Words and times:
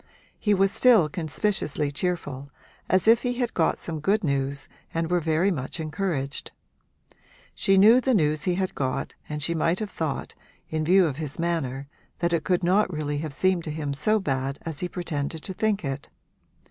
He 0.39 0.55
was 0.55 0.71
still 0.71 1.07
conspicuously 1.09 1.91
cheerful, 1.91 2.49
as 2.89 3.07
if 3.07 3.21
he 3.21 3.33
had 3.35 3.53
got 3.53 3.77
some 3.77 3.99
good 3.99 4.23
news 4.23 4.67
and 4.91 5.11
were 5.11 5.19
very 5.19 5.51
much 5.51 5.79
encouraged. 5.79 6.51
She 7.53 7.77
knew 7.77 8.01
the 8.01 8.15
news 8.15 8.45
he 8.45 8.55
had 8.55 8.73
got 8.73 9.13
and 9.29 9.43
she 9.43 9.53
might 9.53 9.77
have 9.77 9.91
thought, 9.91 10.33
in 10.69 10.83
view 10.83 11.05
of 11.05 11.17
his 11.17 11.37
manner, 11.37 11.87
that 12.17 12.33
it 12.33 12.43
could 12.45 12.63
not 12.63 12.91
really 12.91 13.19
have 13.19 13.31
seemed 13.31 13.63
to 13.65 13.69
him 13.69 13.93
so 13.93 14.19
bad 14.19 14.57
as 14.63 14.79
he 14.79 14.85
had 14.85 14.91
pretended 14.93 15.43
to 15.43 15.53
think 15.53 15.85
it. 15.85 16.09